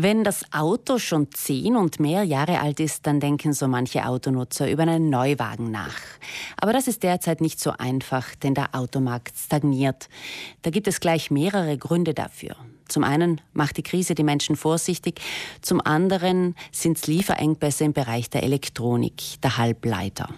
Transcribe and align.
Wenn 0.00 0.22
das 0.22 0.44
Auto 0.52 0.98
schon 0.98 1.26
zehn 1.32 1.74
und 1.74 1.98
mehr 1.98 2.22
Jahre 2.22 2.60
alt 2.60 2.78
ist, 2.78 3.04
dann 3.08 3.18
denken 3.18 3.52
so 3.52 3.66
manche 3.66 4.06
Autonutzer 4.06 4.70
über 4.70 4.82
einen 4.82 5.10
Neuwagen 5.10 5.72
nach. 5.72 5.98
Aber 6.56 6.72
das 6.72 6.86
ist 6.86 7.02
derzeit 7.02 7.40
nicht 7.40 7.58
so 7.58 7.72
einfach, 7.76 8.36
denn 8.36 8.54
der 8.54 8.76
Automarkt 8.76 9.36
stagniert. 9.36 10.08
Da 10.62 10.70
gibt 10.70 10.86
es 10.86 11.00
gleich 11.00 11.32
mehrere 11.32 11.76
Gründe 11.76 12.14
dafür. 12.14 12.54
Zum 12.86 13.02
einen 13.02 13.40
macht 13.54 13.76
die 13.76 13.82
Krise 13.82 14.14
die 14.14 14.22
Menschen 14.22 14.54
vorsichtig, 14.54 15.20
zum 15.62 15.80
anderen 15.80 16.54
sind 16.70 16.96
es 16.98 17.08
Lieferengpässe 17.08 17.82
im 17.82 17.92
Bereich 17.92 18.30
der 18.30 18.44
Elektronik, 18.44 19.40
der 19.42 19.56
Halbleiter. 19.56 20.28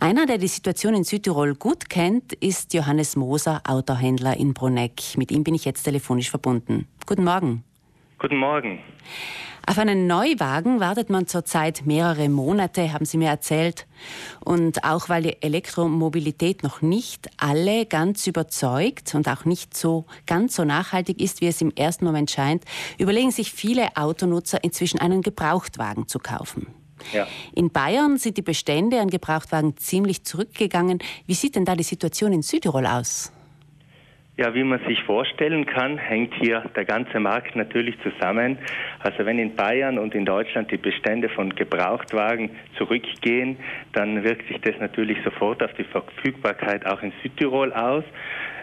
Einer, 0.00 0.24
der 0.24 0.38
die 0.38 0.48
Situation 0.48 0.94
in 0.94 1.04
Südtirol 1.04 1.54
gut 1.54 1.90
kennt, 1.90 2.32
ist 2.32 2.72
Johannes 2.72 3.14
Moser, 3.14 3.60
Autohändler 3.68 4.38
in 4.38 4.54
Bruneck. 4.54 5.18
Mit 5.18 5.30
ihm 5.30 5.44
bin 5.44 5.54
ich 5.54 5.66
jetzt 5.66 5.82
telefonisch 5.82 6.30
verbunden. 6.30 6.88
Guten 7.04 7.24
Morgen. 7.24 7.62
Guten 8.18 8.38
Morgen. 8.38 8.80
Auf 9.66 9.78
einen 9.78 10.06
Neuwagen 10.06 10.80
wartet 10.80 11.10
man 11.10 11.26
zurzeit 11.26 11.82
mehrere 11.84 12.30
Monate, 12.30 12.94
haben 12.94 13.04
Sie 13.04 13.18
mir 13.18 13.28
erzählt. 13.28 13.86
Und 14.42 14.84
auch 14.84 15.10
weil 15.10 15.24
die 15.24 15.42
Elektromobilität 15.42 16.62
noch 16.62 16.80
nicht 16.80 17.28
alle 17.36 17.84
ganz 17.84 18.26
überzeugt 18.26 19.14
und 19.14 19.28
auch 19.28 19.44
nicht 19.44 19.76
so 19.76 20.06
ganz 20.24 20.56
so 20.56 20.64
nachhaltig 20.64 21.20
ist, 21.20 21.42
wie 21.42 21.48
es 21.48 21.60
im 21.60 21.72
ersten 21.72 22.06
Moment 22.06 22.30
scheint, 22.30 22.64
überlegen 22.96 23.32
sich 23.32 23.52
viele 23.52 23.96
Autonutzer 23.96 24.64
inzwischen 24.64 24.98
einen 24.98 25.20
Gebrauchtwagen 25.20 26.08
zu 26.08 26.18
kaufen. 26.18 26.68
Ja. 27.12 27.26
In 27.54 27.70
Bayern 27.70 28.16
sind 28.16 28.38
die 28.38 28.42
Bestände 28.42 29.00
an 29.00 29.10
Gebrauchtwagen 29.10 29.76
ziemlich 29.76 30.24
zurückgegangen. 30.24 31.00
Wie 31.26 31.34
sieht 31.34 31.54
denn 31.54 31.66
da 31.66 31.76
die 31.76 31.82
Situation 31.82 32.32
in 32.32 32.42
Südtirol 32.42 32.86
aus? 32.86 33.32
Ja, 34.38 34.54
wie 34.54 34.64
man 34.64 34.80
sich 34.86 35.02
vorstellen 35.04 35.64
kann, 35.64 35.96
hängt 35.96 36.34
hier 36.34 36.62
der 36.76 36.84
ganze 36.84 37.18
Markt 37.20 37.56
natürlich 37.56 37.96
zusammen. 38.02 38.58
Also 38.98 39.24
wenn 39.24 39.38
in 39.38 39.56
Bayern 39.56 39.98
und 39.98 40.14
in 40.14 40.26
Deutschland 40.26 40.70
die 40.70 40.76
Bestände 40.76 41.30
von 41.30 41.54
Gebrauchtwagen 41.54 42.50
zurückgehen, 42.76 43.56
dann 43.94 44.24
wirkt 44.24 44.46
sich 44.48 44.60
das 44.60 44.74
natürlich 44.78 45.16
sofort 45.24 45.62
auf 45.62 45.72
die 45.78 45.84
Verfügbarkeit 45.84 46.84
auch 46.84 47.02
in 47.02 47.14
Südtirol 47.22 47.72
aus, 47.72 48.04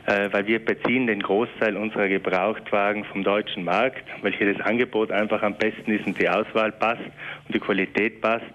äh, 0.06 0.30
weil 0.32 0.46
wir 0.46 0.64
beziehen 0.64 1.08
den 1.08 1.24
Großteil 1.24 1.76
unserer 1.76 2.08
Gebrauchtwagen 2.08 3.04
vom 3.06 3.24
deutschen 3.24 3.64
Markt, 3.64 4.04
weil 4.22 4.34
hier 4.34 4.54
das 4.54 4.64
Angebot 4.64 5.12
einfach 5.12 5.42
am 5.42 5.56
besten 5.56 5.92
ist 5.92 6.06
und 6.06 6.22
die 6.22 6.30
Auswahl 6.30 6.72
passt 6.72 7.02
und 7.48 7.56
die 7.56 7.60
Qualität 7.60 8.22
passt. 8.22 8.46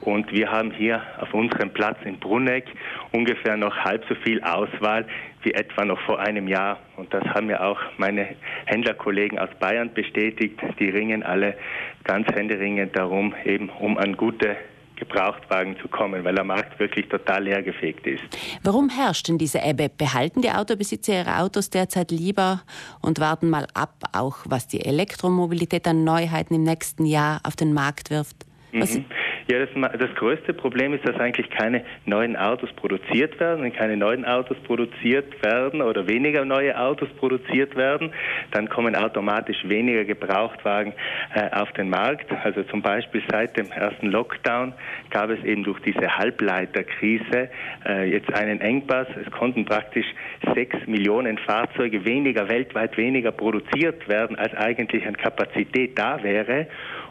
Und 0.00 0.30
wir 0.32 0.50
haben 0.50 0.70
hier 0.70 1.02
auf 1.20 1.34
unserem 1.34 1.70
Platz 1.70 1.98
in 2.04 2.18
Bruneck 2.18 2.64
ungefähr 3.12 3.56
noch 3.56 3.76
halb 3.76 4.04
so 4.08 4.14
viel 4.14 4.42
Auswahl 4.42 5.06
wie 5.42 5.52
etwa 5.52 5.84
noch 5.84 6.00
vor 6.02 6.18
einem 6.18 6.48
Jahr. 6.48 6.78
Und 6.96 7.12
das 7.12 7.24
haben 7.24 7.46
mir 7.46 7.62
auch 7.62 7.78
meine 7.96 8.36
Händlerkollegen 8.66 9.38
aus 9.38 9.50
Bayern 9.60 9.92
bestätigt. 9.92 10.60
Die 10.78 10.90
ringen 10.90 11.22
alle 11.22 11.56
ganz 12.04 12.26
händeringend 12.28 12.96
darum, 12.96 13.34
eben 13.44 13.68
um 13.68 13.98
an 13.98 14.16
gute 14.16 14.56
Gebrauchtwagen 14.98 15.76
zu 15.80 15.88
kommen, 15.88 16.24
weil 16.24 16.34
der 16.34 16.44
Markt 16.44 16.78
wirklich 16.80 17.08
total 17.08 17.44
leergefegt 17.44 18.06
ist. 18.06 18.22
Warum 18.62 18.88
herrscht 18.88 19.28
denn 19.28 19.38
diese 19.38 19.60
Ebbe? 19.60 19.88
Behalten 19.88 20.42
die 20.42 20.50
Autobesitzer 20.50 21.20
ihre 21.20 21.38
Autos 21.38 21.70
derzeit 21.70 22.10
lieber 22.10 22.62
und 23.00 23.20
warten 23.20 23.48
mal 23.48 23.66
ab, 23.74 23.94
auch 24.12 24.38
was 24.44 24.66
die 24.66 24.84
Elektromobilität 24.84 25.86
an 25.86 26.04
Neuheiten 26.04 26.54
im 26.54 26.64
nächsten 26.64 27.06
Jahr 27.06 27.40
auf 27.44 27.54
den 27.54 27.72
Markt 27.72 28.10
wirft? 28.10 28.44
Mhm. 28.72 29.04
Ja, 29.50 29.64
das, 29.64 29.70
das, 29.98 30.14
größte 30.14 30.52
Problem 30.52 30.92
ist, 30.92 31.08
dass 31.08 31.16
eigentlich 31.18 31.48
keine 31.48 31.82
neuen 32.04 32.36
Autos 32.36 32.70
produziert 32.74 33.40
werden. 33.40 33.64
Wenn 33.64 33.72
keine 33.72 33.96
neuen 33.96 34.26
Autos 34.26 34.58
produziert 34.58 35.42
werden 35.42 35.80
oder 35.80 36.06
weniger 36.06 36.44
neue 36.44 36.78
Autos 36.78 37.08
produziert 37.16 37.74
werden, 37.74 38.12
dann 38.50 38.68
kommen 38.68 38.94
automatisch 38.94 39.56
weniger 39.66 40.04
Gebrauchtwagen 40.04 40.92
äh, 41.34 41.48
auf 41.50 41.72
den 41.72 41.88
Markt. 41.88 42.30
Also 42.44 42.62
zum 42.64 42.82
Beispiel 42.82 43.22
seit 43.30 43.56
dem 43.56 43.70
ersten 43.70 44.08
Lockdown 44.08 44.74
gab 45.08 45.30
es 45.30 45.42
eben 45.42 45.64
durch 45.64 45.80
diese 45.80 46.18
Halbleiterkrise 46.18 47.48
äh, 47.86 48.04
jetzt 48.10 48.30
einen 48.34 48.60
Engpass. 48.60 49.08
Es 49.24 49.32
konnten 49.32 49.64
praktisch 49.64 50.06
sechs 50.54 50.76
Millionen 50.86 51.38
Fahrzeuge 51.38 52.04
weniger, 52.04 52.50
weltweit 52.50 52.98
weniger 52.98 53.32
produziert 53.32 54.08
werden, 54.10 54.36
als 54.36 54.54
eigentlich 54.54 55.06
an 55.06 55.16
Kapazität 55.16 55.98
da 55.98 56.22
wäre. 56.22 56.66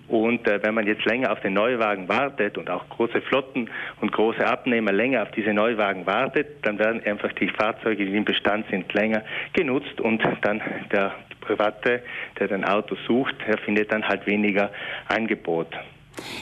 Und 0.08 0.48
äh, 0.48 0.62
wenn 0.64 0.74
man 0.74 0.88
jetzt 0.88 1.06
länger 1.06 1.32
auf 1.32 1.42
den 1.42 1.54
Neuwagen 1.54 2.08
wartet 2.08 2.58
und 2.58 2.70
auch 2.70 2.88
große 2.90 3.22
Flotten 3.22 3.70
und 4.02 4.12
große 4.12 4.46
Abnehmer 4.46 4.92
länger 4.92 5.24
auf 5.24 5.32
diese 5.32 5.54
Neuwagen 5.54 6.06
wartet, 6.06 6.66
dann 6.66 6.80
werden 6.80 7.04
einfach 7.06 7.34
die 7.34 7.50
Fahrzeuge, 7.50 8.06
die 8.06 8.16
im 8.16 8.26
Bestand 8.26 8.66
sind, 8.70 8.92
länger 8.94 9.24
genutzt 9.54 10.00
und 10.00 10.22
dann 10.42 10.62
der 10.92 11.14
Private, 11.42 12.04
der 12.40 12.52
ein 12.52 12.66
Auto 12.66 12.96
sucht, 13.08 13.36
der 13.48 13.58
findet 13.60 13.92
dann 13.92 14.08
halt 14.08 14.26
weniger 14.26 14.72
Angebot. 15.08 15.68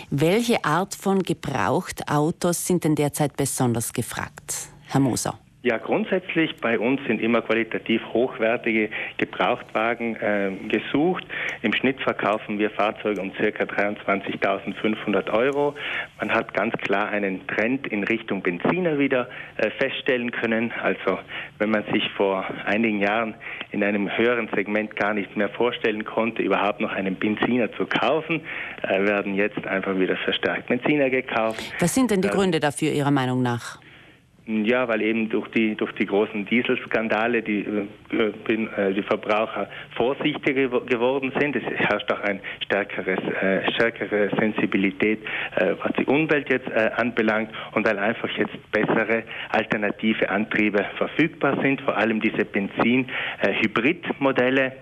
Welche 0.09 0.64
Art 0.64 0.96
von 0.96 1.22
Gebrauchtautos 1.22 2.66
sind 2.66 2.84
denn 2.84 2.96
derzeit 2.96 3.36
besonders 3.36 3.94
gefragt, 3.94 4.70
Herr 4.88 5.02
Moser? 5.02 5.38
Ja, 5.66 5.80
grundsätzlich 5.80 6.56
bei 6.62 6.78
uns 6.78 7.02
sind 7.08 7.20
immer 7.20 7.42
qualitativ 7.42 8.00
hochwertige 8.14 8.92
Gebrauchtwagen 9.18 10.16
äh, 10.18 10.52
gesucht. 10.68 11.26
Im 11.64 11.74
Schnitt 11.74 12.00
verkaufen 12.02 12.59
wir 12.59 12.70
Fahrzeuge 12.70 13.20
um 13.20 13.34
ca. 13.34 13.48
23.500 13.48 15.34
Euro. 15.34 15.74
Man 16.20 16.31
hat 16.31 16.53
ganz 16.53 16.76
klar 16.84 17.09
einen 17.09 17.48
Trend 17.48 17.88
in 17.88 18.03
Richtung 18.03 18.44
Benziner 18.44 19.00
wieder 19.00 19.28
äh, 19.58 19.72
feststellen 19.72 20.30
können. 20.30 20.72
Also 20.84 21.18
wenn 21.58 21.72
man 21.72 21.84
sich 21.92 22.12
vor 22.12 22.46
einigen 22.68 23.00
Jahren 23.00 23.34
in 23.72 23.84
einem 23.84 24.16
höheren 24.16 24.47
Segment 24.53 24.96
gar 24.96 25.16
nicht 25.16 25.36
mehr 25.36 25.50
vorstellen 25.50 26.06
konnte, 26.06 26.44
überhaupt 26.44 26.80
noch 26.80 26.92
einen 26.92 27.16
Benziner 27.16 27.72
zu 27.72 27.88
kaufen, 27.88 28.42
äh, 28.84 29.02
werden 29.02 29.34
jetzt 29.34 29.66
einfach 29.66 29.97
wieder 29.97 30.16
verstärkt 30.18 30.68
Benziner 30.68 31.09
gekauft. 31.09 31.74
Was 31.80 31.96
sind 31.96 32.12
denn 32.12 32.22
die 32.22 32.30
Gründe 32.30 32.59
dafür 32.59 32.92
Ihrer 32.92 33.09
Meinung 33.09 33.42
nach? 33.42 33.80
Ja, 34.48 34.88
weil 34.88 35.02
eben 35.02 35.28
durch 35.30 35.48
die, 35.50 35.74
durch 35.74 35.92
die 35.94 36.06
großen 36.06 36.46
Dieselskandale 36.46 37.42
die, 37.42 37.66
äh, 37.66 37.88
äh, 38.54 38.94
die 38.94 39.02
Verbraucher 39.02 39.68
vorsichtiger 39.96 40.70
geworden 40.82 41.34
sind. 41.40 41.56
Es 41.56 41.64
herrscht 41.64 42.12
auch 42.12 42.20
eine 42.20 42.40
stärkeres, 42.64 43.18
äh, 43.42 43.72
stärkere 43.72 44.30
Sensibilität, 44.38 45.24
äh, 45.56 45.74
was 45.82 45.94
die 45.94 46.06
Umwelt 46.06 46.48
jetzt 46.52 46.68
äh, 46.68 46.92
anbelangt 46.96 47.50
und 47.72 47.88
weil 47.88 47.98
einfach 47.98 48.30
jetzt 48.38 48.54
bessere 48.72 49.24
alternative 49.50 50.30
Antriebe 50.30 50.86
verfügbar 50.98 51.60
sind, 51.64 51.82
vor 51.82 51.98
allem 51.98 52.22
diese 52.22 52.46
Benzin-Hybrid-Modelle, 52.46 54.74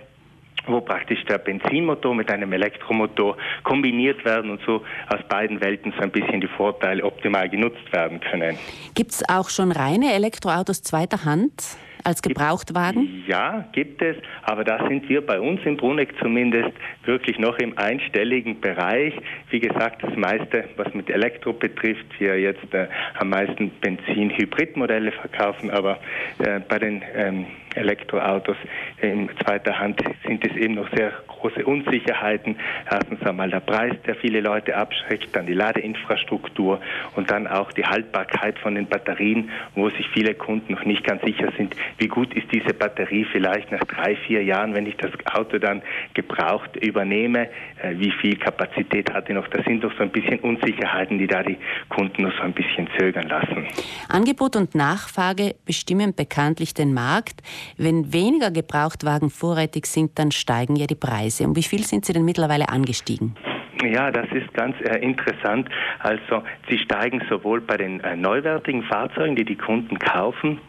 wo 0.67 0.81
praktisch 0.81 1.23
der 1.25 1.37
Benzinmotor 1.37 2.15
mit 2.15 2.31
einem 2.31 2.53
Elektromotor 2.53 3.37
kombiniert 3.63 4.23
werden 4.25 4.51
und 4.51 4.61
so 4.65 4.83
aus 5.09 5.19
beiden 5.29 5.61
Welten 5.61 5.93
so 5.97 6.03
ein 6.03 6.11
bisschen 6.11 6.41
die 6.41 6.47
Vorteile 6.47 7.03
optimal 7.03 7.49
genutzt 7.49 7.91
werden 7.91 8.19
können. 8.19 8.57
Gibt 8.95 9.11
es 9.11 9.27
auch 9.27 9.49
schon 9.49 9.71
reine 9.71 10.13
Elektroautos 10.13 10.81
zweiter 10.83 11.25
Hand? 11.25 11.77
Als 12.03 12.21
Gebrauchtwagen? 12.21 13.23
Ja, 13.27 13.65
gibt 13.71 14.01
es, 14.01 14.15
aber 14.43 14.63
da 14.63 14.87
sind 14.87 15.07
wir 15.09 15.25
bei 15.25 15.39
uns 15.39 15.61
in 15.65 15.77
Bruneck 15.77 16.13
zumindest 16.19 16.71
wirklich 17.05 17.39
noch 17.39 17.57
im 17.57 17.77
einstelligen 17.77 18.59
Bereich. 18.59 19.13
Wie 19.49 19.59
gesagt, 19.59 20.03
das 20.03 20.15
meiste, 20.15 20.65
was 20.77 20.93
mit 20.93 21.09
Elektro 21.09 21.53
betrifft, 21.53 22.05
wir 22.19 22.39
jetzt 22.39 22.73
äh, 22.73 22.87
am 23.17 23.29
meisten 23.29 23.69
Benzin-Hybrid-Modelle 23.81 25.11
verkaufen, 25.11 25.71
aber 25.71 25.99
äh, 26.39 26.59
bei 26.67 26.79
den 26.79 27.01
ähm, 27.15 27.45
Elektroautos 27.75 28.57
in 29.01 29.29
zweiter 29.43 29.79
Hand 29.79 30.01
sind 30.25 30.45
es 30.45 30.55
eben 30.55 30.75
noch 30.75 30.89
sehr 30.95 31.11
große 31.43 31.65
Unsicherheiten. 31.65 32.55
Erstens 32.89 33.21
einmal 33.23 33.49
der 33.49 33.59
Preis, 33.59 33.93
der 34.07 34.15
viele 34.15 34.39
Leute 34.39 34.75
abschreckt, 34.75 35.35
dann 35.35 35.45
die 35.45 35.53
Ladeinfrastruktur 35.53 36.79
und 37.15 37.29
dann 37.29 37.47
auch 37.47 37.71
die 37.73 37.83
Haltbarkeit 37.83 38.57
von 38.59 38.75
den 38.75 38.87
Batterien, 38.87 39.49
wo 39.75 39.89
sich 39.89 40.07
viele 40.13 40.33
Kunden 40.35 40.73
noch 40.73 40.85
nicht 40.85 41.03
ganz 41.03 41.21
sicher 41.23 41.51
sind, 41.57 41.75
wie 41.97 42.07
gut 42.07 42.33
ist 42.33 42.47
diese 42.51 42.73
Batterie 42.73 43.25
vielleicht 43.25 43.71
nach 43.71 43.83
drei, 43.83 44.15
vier 44.15 44.43
Jahren, 44.43 44.73
wenn 44.73 44.85
ich 44.85 44.95
das 44.95 45.11
Auto 45.33 45.57
dann 45.59 45.81
gebraucht 46.13 46.77
übernehme, 46.77 47.49
äh, 47.81 47.95
wie 47.97 48.11
viel 48.21 48.37
Kapazität 48.37 49.13
hat 49.13 49.27
die 49.27 49.33
noch. 49.33 49.47
Das 49.49 49.65
sind 49.65 49.83
doch 49.83 49.91
so 49.97 50.03
ein 50.03 50.11
bisschen 50.11 50.39
Unsicherheiten, 50.39 51.17
die 51.17 51.27
da 51.27 51.43
die 51.43 51.57
Kunden 51.89 52.23
noch 52.23 52.35
so 52.37 52.43
ein 52.43 52.53
bisschen 52.53 52.87
zögern 52.97 53.27
lassen. 53.27 53.67
Angebot 54.07 54.55
und 54.55 54.75
Nachfrage 54.75 55.55
bestimmen 55.65 56.15
bekanntlich 56.15 56.73
den 56.73 56.93
Markt. 56.93 57.41
Wenn 57.77 58.13
weniger 58.13 58.51
Gebrauchtwagen 58.51 59.29
vorrätig 59.29 59.87
sind, 59.87 60.17
dann 60.17 60.31
steigen 60.31 60.75
ja 60.75 60.87
die 60.87 60.95
Preise. 60.95 61.32
Um 61.41 61.55
wie 61.55 61.63
viel 61.63 61.83
sind 61.83 62.05
sie 62.05 62.13
denn 62.13 62.25
mittlerweile 62.25 62.69
angestiegen? 62.69 63.35
Ja, 63.83 64.11
das 64.11 64.27
ist 64.31 64.53
ganz 64.53 64.75
äh, 64.81 64.99
interessant. 64.99 65.67
Also 65.99 66.43
sie 66.69 66.77
steigen 66.77 67.21
sowohl 67.29 67.61
bei 67.61 67.77
den 67.77 67.99
äh, 67.99 68.15
neuwertigen 68.15 68.83
Fahrzeugen, 68.83 69.35
die 69.35 69.43
die 69.43 69.57
Kunden 69.57 69.99
kaufen, 69.99 70.59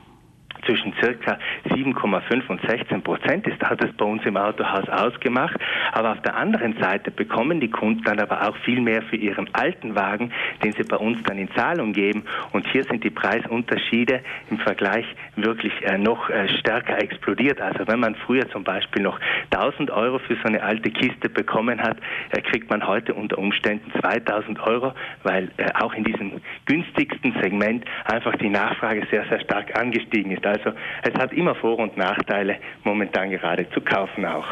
zwischen 0.66 0.94
circa 1.00 1.38
7,5 1.68 2.48
und 2.48 2.60
16 2.66 3.02
Prozent 3.02 3.46
ist, 3.46 3.62
hat 3.62 3.82
es 3.82 3.92
bei 3.96 4.04
uns 4.04 4.24
im 4.24 4.36
Autohaus 4.36 4.88
ausgemacht. 4.88 5.56
Aber 5.92 6.12
auf 6.12 6.22
der 6.22 6.36
anderen 6.36 6.78
Seite 6.80 7.10
bekommen 7.10 7.60
die 7.60 7.70
Kunden 7.70 8.02
dann 8.04 8.20
aber 8.20 8.48
auch 8.48 8.56
viel 8.58 8.80
mehr 8.80 9.02
für 9.02 9.16
ihren 9.16 9.52
alten 9.54 9.94
Wagen, 9.94 10.32
den 10.62 10.72
sie 10.72 10.84
bei 10.84 10.96
uns 10.96 11.22
dann 11.24 11.38
in 11.38 11.50
Zahlung 11.52 11.92
geben. 11.92 12.24
Und 12.52 12.66
hier 12.68 12.84
sind 12.84 13.04
die 13.04 13.10
Preisunterschiede 13.10 14.20
im 14.50 14.58
Vergleich 14.58 15.06
wirklich 15.36 15.72
äh, 15.82 15.98
noch 15.98 16.30
äh, 16.30 16.48
stärker 16.58 17.00
explodiert. 17.02 17.60
Also 17.60 17.86
wenn 17.86 18.00
man 18.00 18.14
früher 18.14 18.48
zum 18.50 18.64
Beispiel 18.64 19.02
noch 19.02 19.18
1000 19.50 19.90
Euro 19.90 20.18
für 20.18 20.36
so 20.36 20.44
eine 20.44 20.62
alte 20.62 20.90
Kiste 20.90 21.28
bekommen 21.28 21.80
hat, 21.82 21.98
äh, 22.30 22.40
kriegt 22.40 22.70
man 22.70 22.86
heute 22.86 23.14
unter 23.14 23.38
Umständen 23.38 23.92
2000 24.00 24.60
Euro, 24.60 24.92
weil 25.22 25.50
auch 25.74 25.94
in 25.94 26.04
diesem 26.04 26.40
günstigsten 26.66 27.34
Segment 27.40 27.84
einfach 28.04 28.36
die 28.36 28.48
Nachfrage 28.48 29.06
sehr, 29.10 29.24
sehr 29.26 29.40
stark 29.40 29.78
angestiegen 29.78 30.32
ist. 30.32 30.44
Also 30.46 30.70
es 31.02 31.14
hat 31.14 31.32
immer 31.32 31.55
Vor- 31.55 31.79
und 31.79 31.96
Nachteile, 31.96 32.56
momentan 32.85 33.31
gerade 33.31 33.69
zu 33.70 33.81
kaufen 33.81 34.25
auch. 34.25 34.46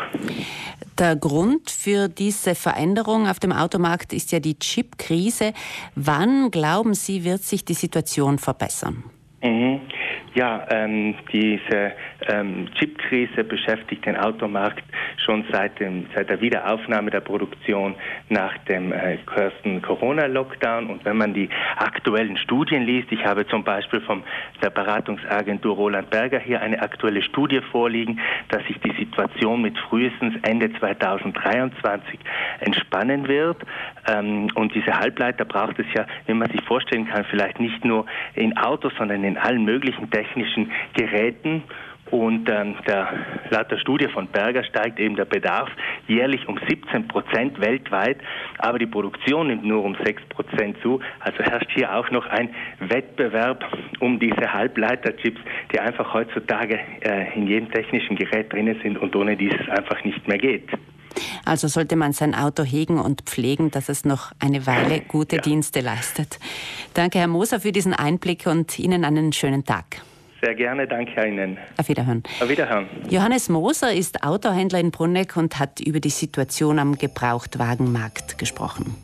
Der 0.98 1.16
Grund 1.16 1.70
für 1.70 2.08
diese 2.08 2.54
Veränderung 2.54 3.28
auf 3.28 3.40
dem 3.40 3.52
Automarkt 3.52 4.12
ist 4.12 4.32
ja 4.32 4.40
die 4.40 4.58
Chip-Krise. 4.58 5.52
Wann 5.94 6.50
glauben 6.50 6.94
Sie, 6.94 7.24
wird 7.24 7.42
sich 7.42 7.64
die 7.64 7.74
Situation 7.74 8.38
verbessern? 8.38 9.04
Mhm. 9.42 9.80
Ja, 10.34 10.66
ähm, 10.70 11.14
diese 11.30 11.92
ähm, 12.28 12.68
Chipkrise 12.78 13.44
beschäftigt 13.44 14.06
den 14.06 14.16
Automarkt 14.16 14.82
schon 15.24 15.44
seit, 15.52 15.78
dem, 15.78 16.06
seit 16.14 16.30
der 16.30 16.40
Wiederaufnahme 16.40 17.10
der 17.10 17.20
Produktion 17.20 17.94
nach 18.30 18.56
dem 18.64 18.92
äh, 18.92 19.18
ersten 19.36 19.82
Corona-Lockdown. 19.82 20.88
Und 20.88 21.04
wenn 21.04 21.18
man 21.18 21.34
die 21.34 21.50
aktuellen 21.76 22.38
Studien 22.38 22.84
liest, 22.84 23.12
ich 23.12 23.24
habe 23.24 23.46
zum 23.46 23.62
Beispiel 23.62 24.00
von 24.00 24.22
der 24.62 24.70
Beratungsagentur 24.70 25.76
Roland 25.76 26.08
Berger 26.08 26.38
hier 26.38 26.62
eine 26.62 26.80
aktuelle 26.80 27.22
Studie 27.22 27.60
vorliegen, 27.70 28.18
dass 28.48 28.64
sich 28.66 28.78
die 28.80 28.92
Situation 28.98 29.60
mit 29.60 29.78
frühestens 29.78 30.34
Ende 30.42 30.72
2023 30.78 32.18
entspannen 32.60 33.28
wird. 33.28 33.58
Ähm, 34.08 34.48
und 34.54 34.74
diese 34.74 34.98
Halbleiter 34.98 35.44
braucht 35.44 35.78
es 35.78 35.86
ja, 35.94 36.06
wenn 36.26 36.38
man 36.38 36.50
sich 36.50 36.62
vorstellen 36.62 37.06
kann, 37.06 37.24
vielleicht 37.30 37.60
nicht 37.60 37.84
nur 37.84 38.06
in 38.34 38.56
Autos, 38.56 38.92
sondern 38.96 39.24
in 39.24 39.36
allen 39.36 39.64
möglichen 39.64 40.08
technischen 40.22 40.70
Geräten. 40.94 41.62
Und 42.10 42.46
ähm, 42.50 42.74
der, 42.86 43.08
laut 43.48 43.70
der 43.70 43.78
Studie 43.78 44.06
von 44.06 44.26
Berger 44.26 44.62
steigt 44.64 45.00
eben 45.00 45.16
der 45.16 45.24
Bedarf 45.24 45.70
jährlich 46.08 46.46
um 46.46 46.58
17 46.68 47.08
Prozent 47.08 47.58
weltweit, 47.58 48.18
aber 48.58 48.78
die 48.78 48.86
Produktion 48.86 49.46
nimmt 49.46 49.64
nur 49.64 49.82
um 49.82 49.96
6 50.04 50.22
Prozent 50.28 50.76
zu. 50.82 51.00
Also 51.20 51.38
herrscht 51.38 51.70
hier 51.74 51.96
auch 51.96 52.10
noch 52.10 52.26
ein 52.26 52.50
Wettbewerb 52.80 53.64
um 54.00 54.20
diese 54.20 54.52
Halbleiterchips, 54.52 55.40
die 55.72 55.80
einfach 55.80 56.12
heutzutage 56.12 56.78
äh, 57.00 57.34
in 57.34 57.46
jedem 57.46 57.70
technischen 57.70 58.14
Gerät 58.16 58.52
drinnen 58.52 58.78
sind 58.82 58.98
und 58.98 59.16
ohne 59.16 59.34
dieses 59.34 59.66
einfach 59.70 60.04
nicht 60.04 60.28
mehr 60.28 60.38
geht. 60.38 60.68
Also 61.46 61.66
sollte 61.66 61.96
man 61.96 62.12
sein 62.12 62.34
Auto 62.34 62.62
hegen 62.62 62.98
und 62.98 63.22
pflegen, 63.22 63.70
dass 63.70 63.88
es 63.88 64.04
noch 64.04 64.32
eine 64.38 64.66
Weile 64.66 65.00
gute 65.00 65.36
ja. 65.36 65.42
Dienste 65.42 65.80
leistet. 65.80 66.38
Danke, 66.92 67.20
Herr 67.20 67.28
Moser, 67.28 67.60
für 67.60 67.72
diesen 67.72 67.94
Einblick 67.94 68.46
und 68.46 68.78
Ihnen 68.78 69.04
einen 69.06 69.32
schönen 69.32 69.64
Tag. 69.64 70.02
Sehr 70.42 70.56
gerne, 70.56 70.88
danke 70.88 71.24
Ihnen. 71.24 71.56
Auf 71.76 71.88
Wiederhören. 71.88 72.24
Auf 72.40 72.48
Wiederhören. 72.48 72.88
Johannes 73.08 73.48
Moser 73.48 73.92
ist 73.92 74.24
Autohändler 74.24 74.80
in 74.80 74.90
Brunneck 74.90 75.36
und 75.36 75.60
hat 75.60 75.78
über 75.78 76.00
die 76.00 76.10
Situation 76.10 76.80
am 76.80 76.98
Gebrauchtwagenmarkt 76.98 78.38
gesprochen. 78.38 78.96